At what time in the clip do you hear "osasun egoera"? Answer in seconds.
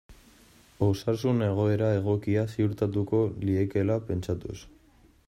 0.85-1.91